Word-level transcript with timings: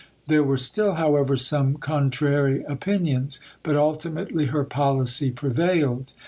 There 0.25 0.41
were 0.43 0.57
still, 0.57 0.93
however, 0.93 1.37
some 1.37 1.75
contrary 1.75 2.63
opinions, 2.63 3.39
but 3.61 3.75
ultimately 3.75 4.47
her 4.47 4.63
policy 4.63 5.29
prevailed. 5.29 6.11